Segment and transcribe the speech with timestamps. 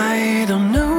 [0.00, 0.97] I don't know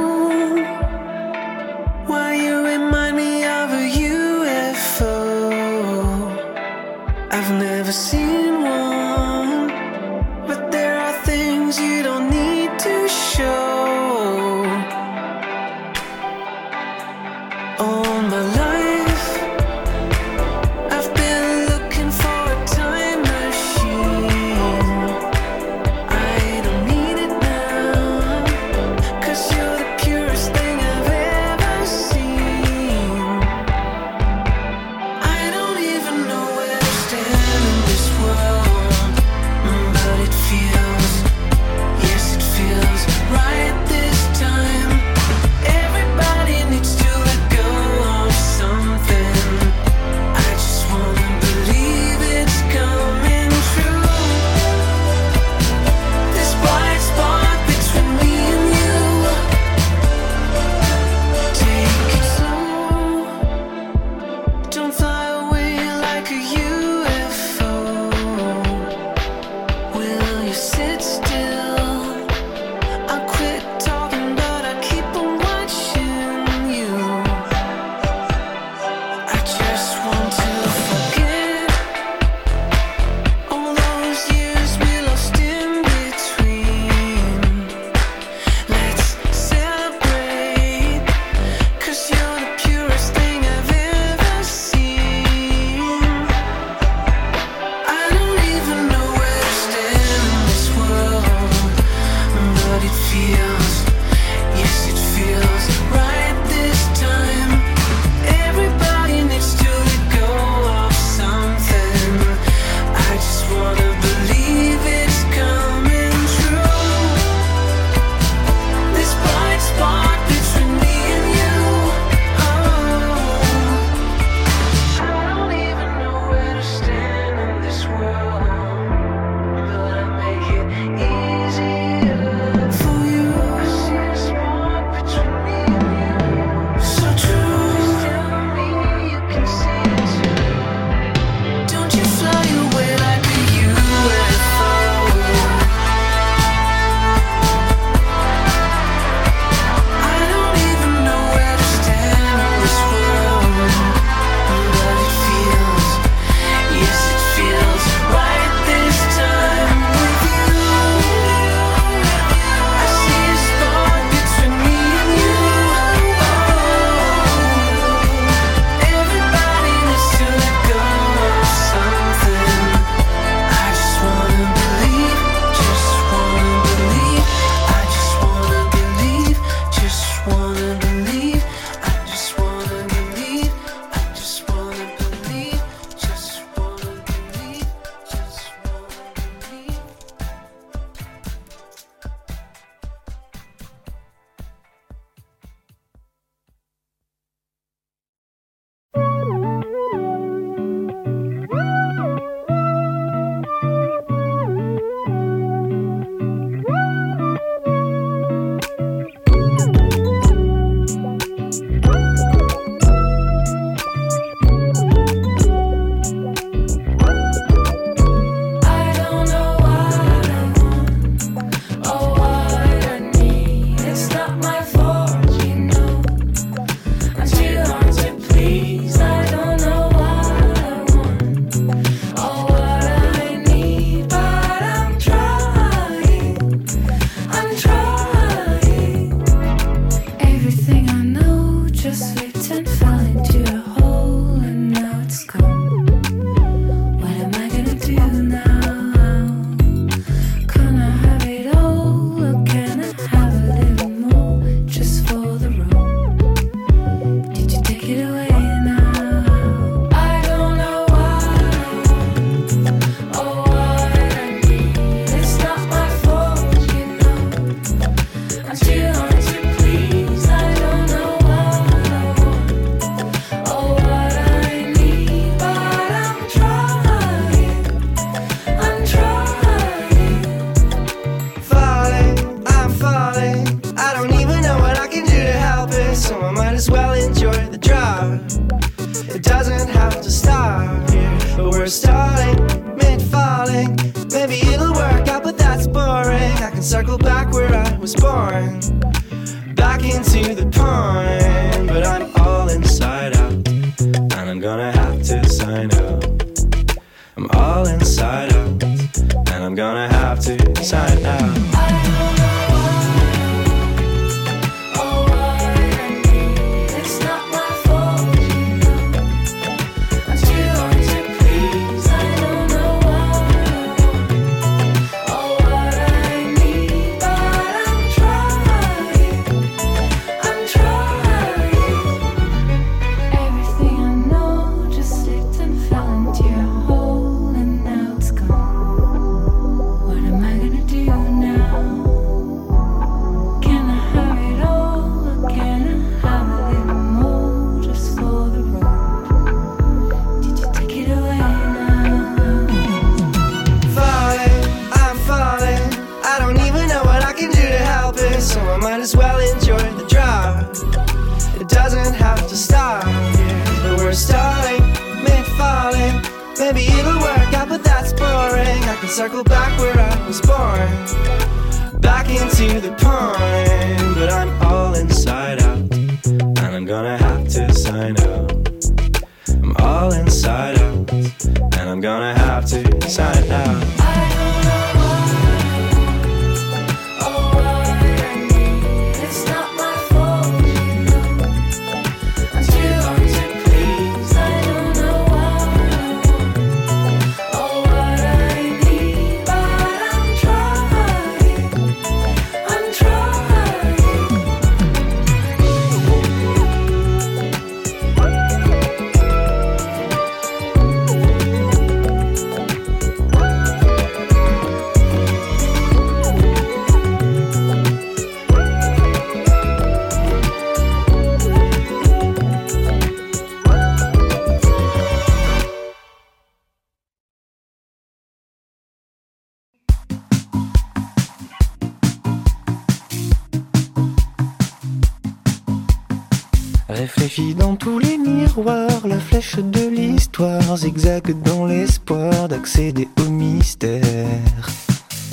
[437.60, 443.82] tous les miroirs, la flèche de l'histoire zigzague dans l'espoir d'accéder au mystère.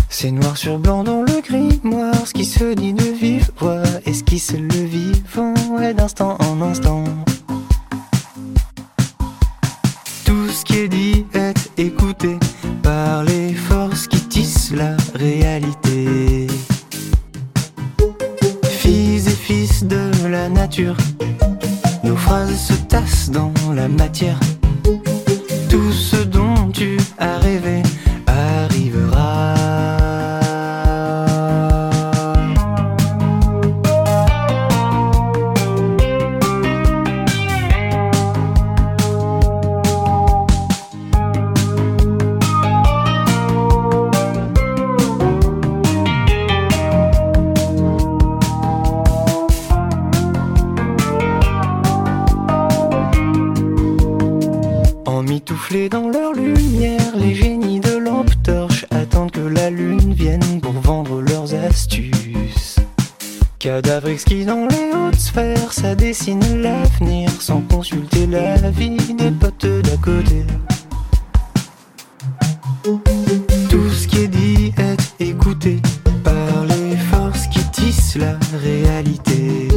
[0.09, 4.53] C'est noir sur blanc dans le grimoire, ce qui se dit de vive voix, esquisse
[4.53, 7.03] le vivant et d'instant en instant.
[10.25, 12.37] Tout ce qui est dit est écouté
[12.81, 16.47] par les forces qui tissent la réalité.
[18.63, 20.95] Fils et fils de la nature,
[22.57, 24.39] se tassent dans la matière.
[25.69, 27.76] Tout ce dont tu as rêvé
[55.49, 60.73] Emmitouflés dans leur lumière, les génies de lampe torche attendent que la lune vienne pour
[60.73, 62.75] vendre leurs astuces.
[63.57, 69.65] Cadavre exquis dans les hautes sphères, ça dessine l'avenir sans consulter la vie des potes
[69.65, 70.43] d'à côté.
[72.83, 75.79] Tout ce qui est dit est écouté
[76.25, 79.69] par les forces qui tissent la réalité.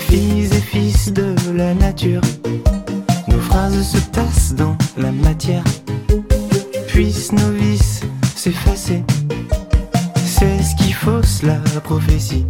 [0.00, 2.20] Fils et fils de la nature,
[3.70, 5.64] se tassent dans la matière.
[6.88, 8.00] Puissent nos vices
[8.36, 9.04] s'effacer.
[10.16, 12.46] C'est ce qui fausse la prophétie.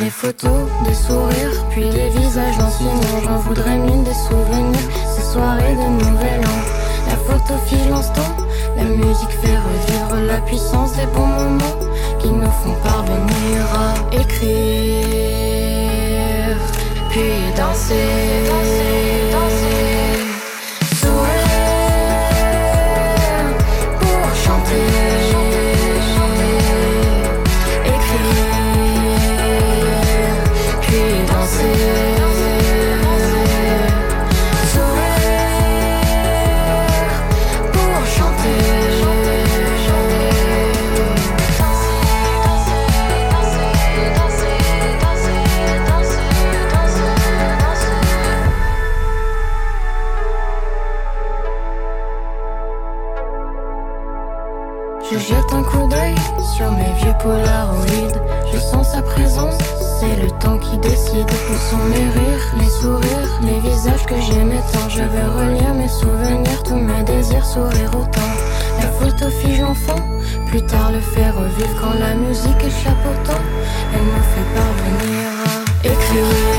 [0.00, 2.88] Les photos, des sourires, puis les visages d'insignes.
[3.24, 6.60] J'en voudrais mille des souvenirs, ces soirées de nouvel an.
[7.08, 8.36] La photo file l'instant,
[8.76, 11.78] la musique fait revivre la puissance des bons moments
[12.20, 14.86] qui nous font parvenir à écrire,
[17.10, 19.25] puis danser.
[59.98, 61.28] C'est le temps qui décide.
[61.50, 64.88] Où sont mes rires, les sourires, les visages que j'aimais tant.
[64.88, 68.32] Je veux relire mes souvenirs, tous mes désirs, sourire autant.
[68.80, 70.02] La photo fige l'enfant,
[70.46, 73.44] plus tard le faire revivre quand la musique échappe au temps.
[73.94, 76.55] Elle me fait parvenir à écrire,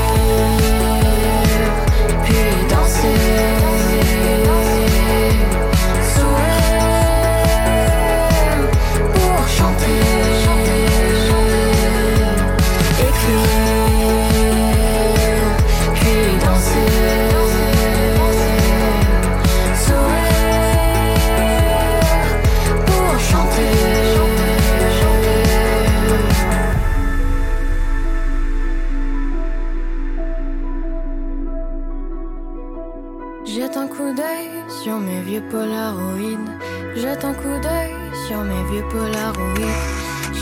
[34.68, 36.50] sur mes vieux polaroïdes.
[36.94, 37.94] Jette un coup d'œil
[38.26, 39.84] sur mes vieux polaroïdes.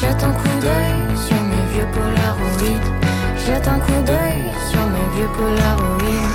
[0.00, 2.90] Jette un coup d'œil sur mes vieux polaroïdes.
[3.44, 6.32] Jette un coup d'œil sur mes vieux polaroïdes.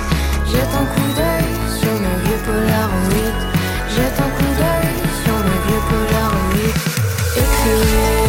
[0.50, 3.42] Jette un coup d'œil sur mes vieux polaroïdes.
[3.94, 6.80] Jette un coup d'œil sur mes vieux polaroïdes.
[7.36, 8.21] Écrire,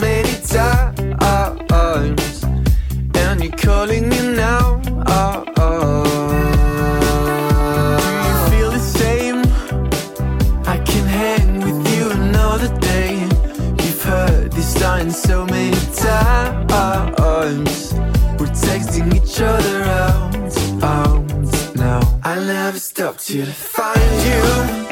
[0.00, 2.44] many times,
[3.14, 4.80] and you're calling me now.
[5.06, 6.04] Oh, oh.
[8.00, 9.42] Do you feel the same?
[10.66, 13.20] I can hang with you another day.
[13.82, 17.92] You've heard this line so many times.
[18.38, 20.34] We're texting each other out,
[20.82, 21.24] out
[21.76, 22.00] now.
[22.22, 24.87] I never stopped to find you.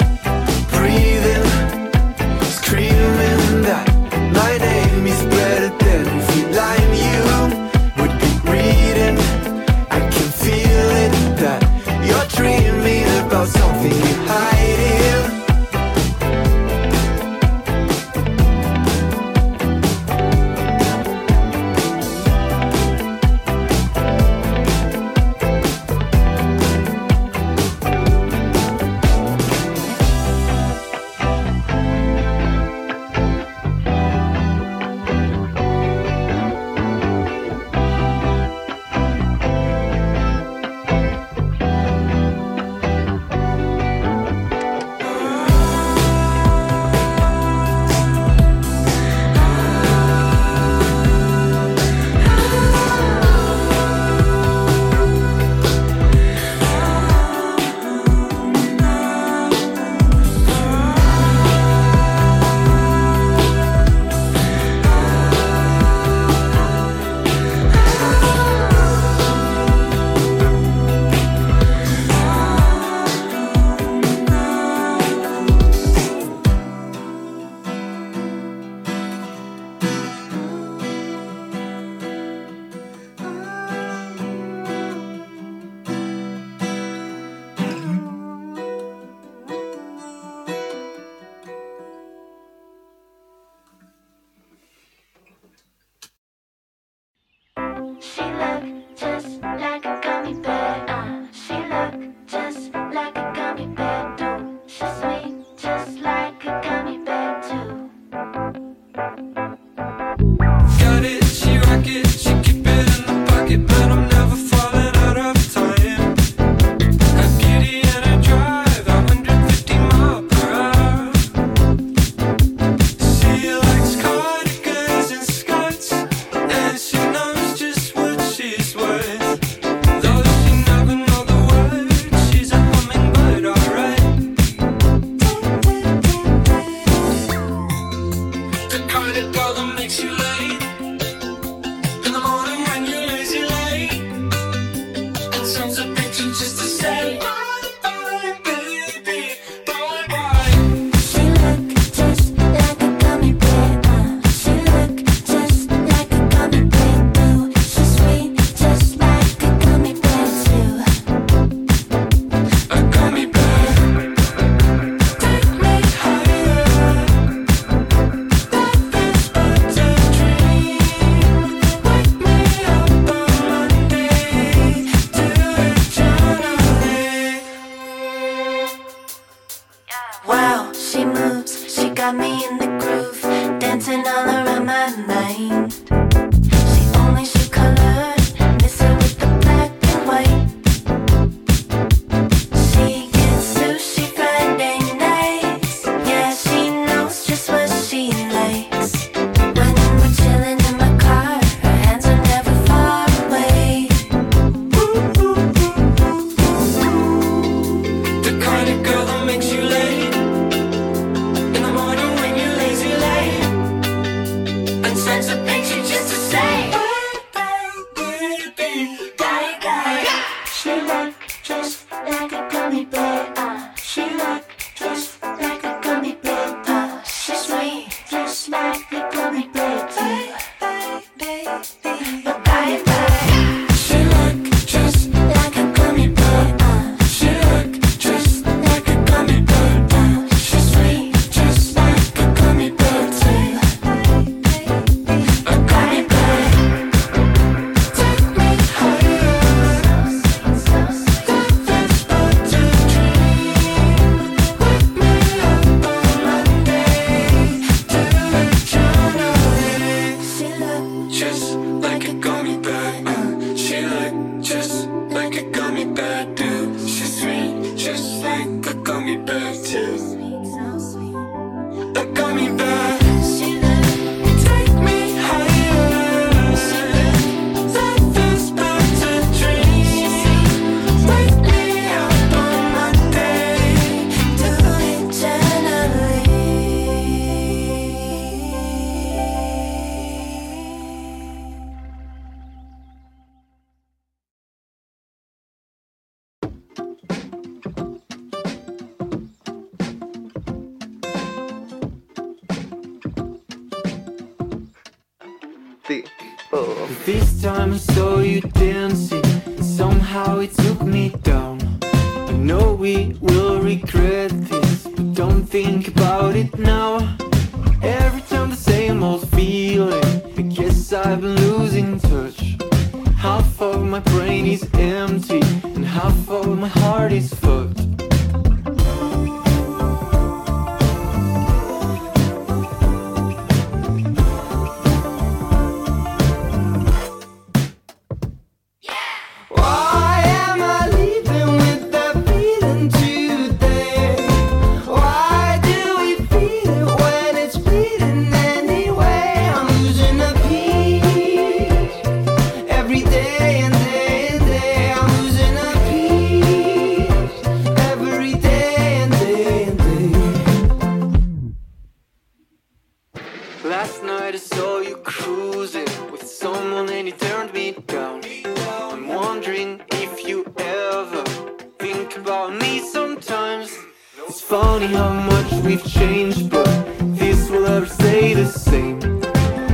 [374.37, 376.69] It's funny how much we've changed, but
[377.17, 379.01] this will ever stay the same.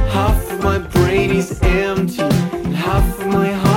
[0.09, 2.23] Half of my brain is empty,
[2.73, 3.72] half of my heart.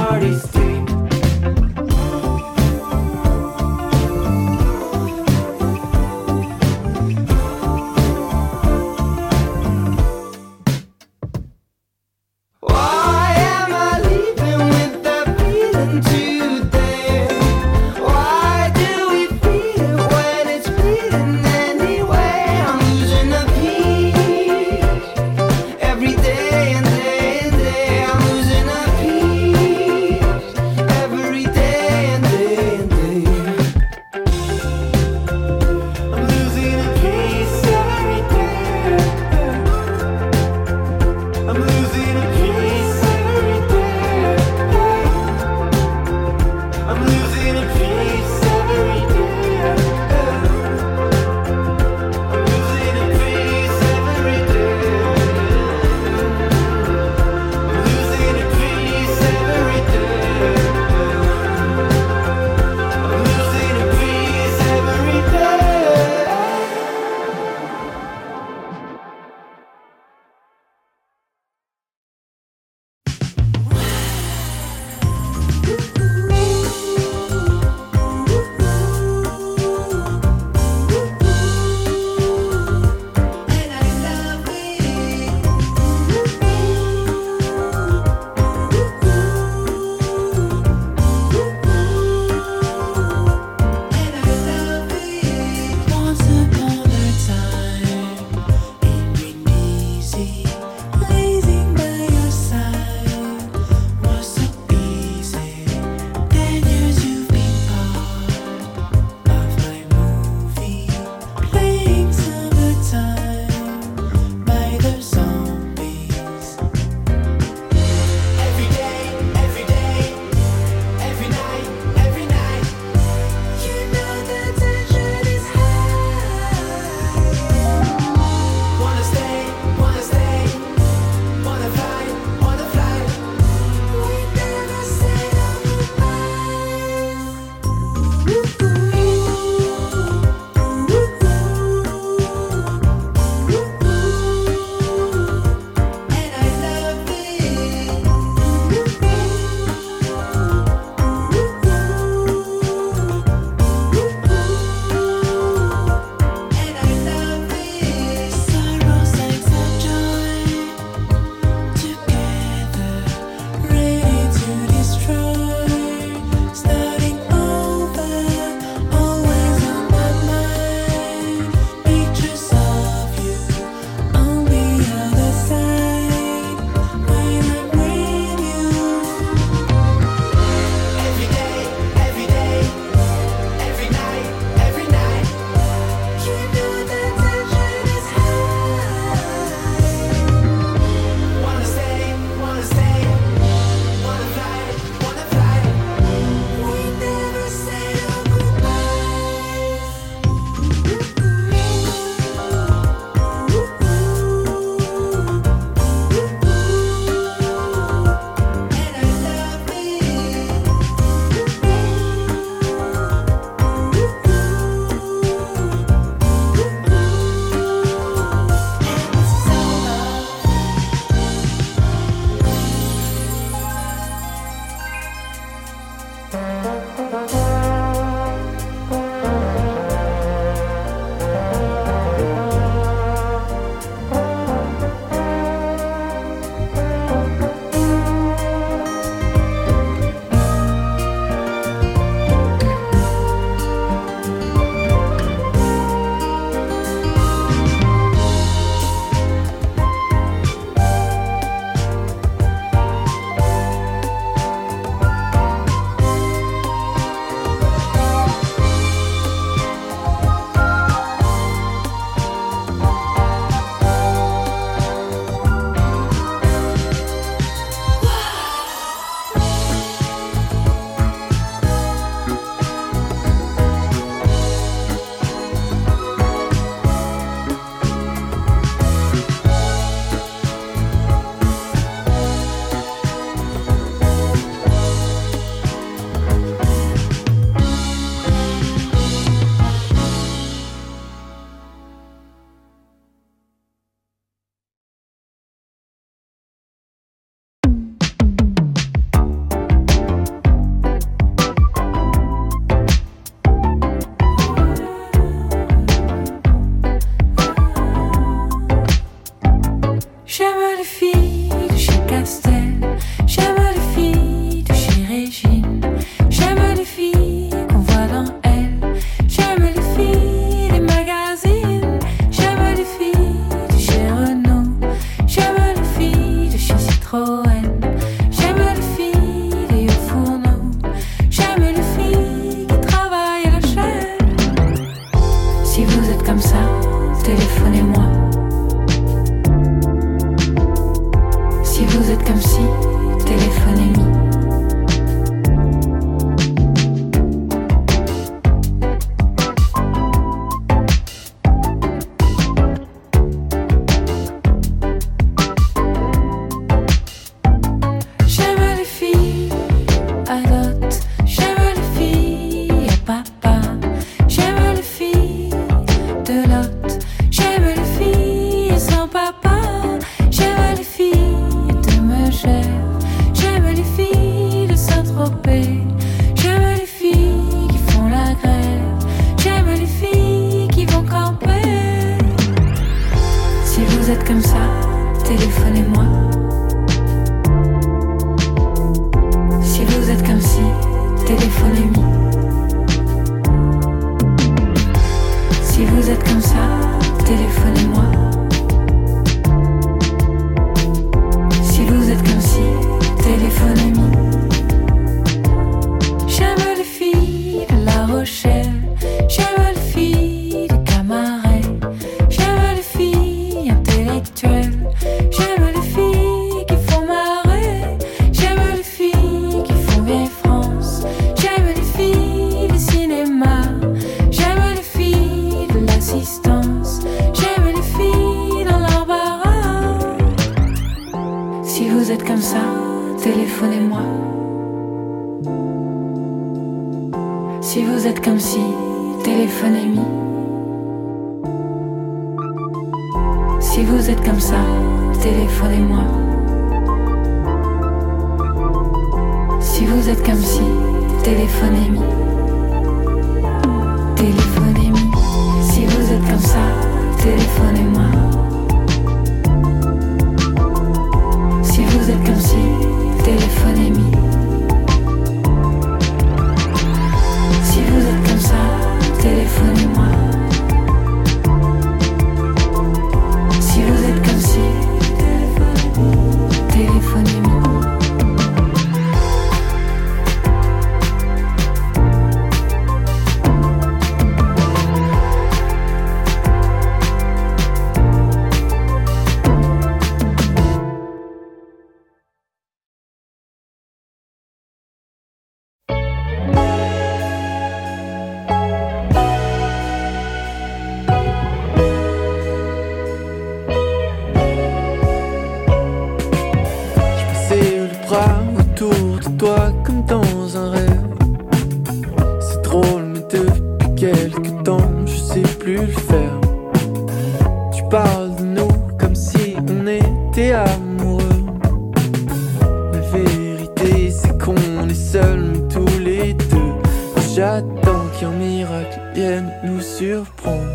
[528.19, 530.71] qu'un miracle vienne nous surprendre.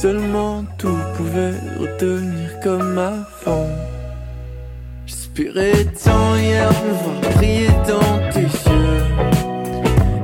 [0.00, 3.68] Seulement tout pouvait retenir comme avant.
[5.06, 9.04] J'espérais tant hier me voir briller dans tes yeux.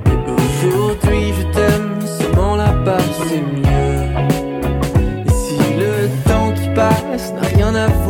[0.07, 4.03] Et aujourd'hui je t'aime, seulement là-bas c'est mieux.
[5.27, 8.10] Et si le temps qui passe n'a rien à voir.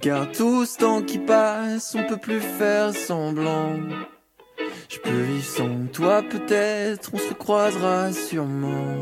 [0.00, 3.80] Regarde tout ce temps qui passe, on peut plus faire semblant.
[4.88, 8.94] Je peux vivre sans toi peut-être, on se recroisera sûrement.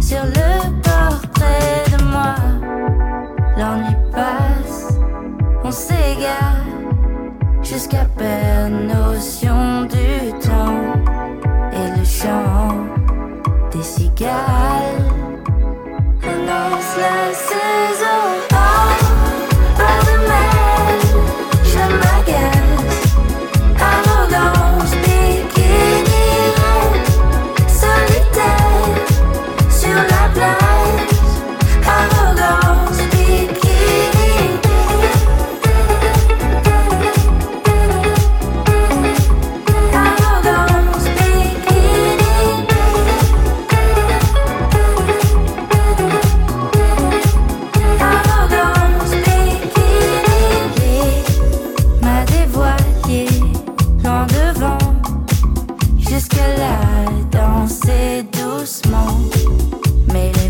[0.00, 0.50] Sur le
[0.82, 2.34] portrait de moi.
[3.56, 4.98] L'ennui passe,
[5.64, 6.64] on s'égare
[7.62, 10.82] jusqu'à perdre notion du temps
[11.72, 12.86] et le chant
[13.72, 15.04] des cigales.
[16.22, 17.34] Annonce la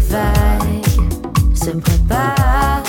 [0.08, 2.82] Vagues se préparent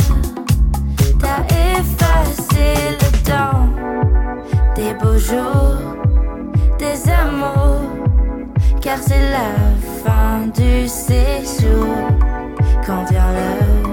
[1.20, 1.44] T'as
[1.78, 3.68] effacé le temps
[4.76, 5.78] Des beaux jours,
[6.78, 7.82] des amours
[8.82, 9.52] Car c'est la
[10.04, 11.96] fin du séjour
[12.86, 13.90] Quand vient l'heure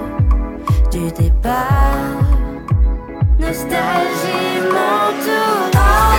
[0.97, 2.17] du départ.
[3.39, 6.16] Nostalgie m'entoure.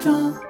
[0.00, 0.49] temps.